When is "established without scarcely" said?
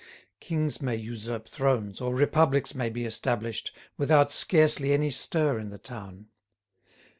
3.05-4.93